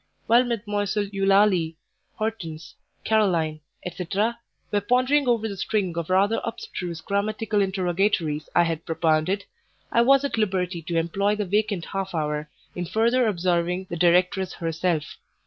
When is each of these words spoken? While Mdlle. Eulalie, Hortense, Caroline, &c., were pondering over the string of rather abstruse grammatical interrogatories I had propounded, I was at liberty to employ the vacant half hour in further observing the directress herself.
While 0.25 0.45
Mdlle. 0.45 1.13
Eulalie, 1.13 1.75
Hortense, 2.15 2.73
Caroline, 3.05 3.59
&c., 3.85 4.07
were 4.71 4.81
pondering 4.81 5.27
over 5.27 5.47
the 5.47 5.55
string 5.55 5.95
of 5.95 6.09
rather 6.09 6.41
abstruse 6.43 7.01
grammatical 7.01 7.61
interrogatories 7.61 8.49
I 8.55 8.63
had 8.63 8.83
propounded, 8.83 9.45
I 9.91 10.01
was 10.01 10.23
at 10.25 10.39
liberty 10.39 10.81
to 10.81 10.97
employ 10.97 11.35
the 11.35 11.45
vacant 11.45 11.85
half 11.85 12.15
hour 12.15 12.49
in 12.73 12.85
further 12.87 13.27
observing 13.27 13.85
the 13.91 13.95
directress 13.95 14.53
herself. 14.53 15.17